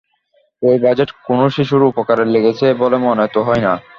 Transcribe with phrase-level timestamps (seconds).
[0.61, 3.73] ওই বাজেট কোনো শিশুর উপকারে লেগেছে বলে মনে তো হয় না।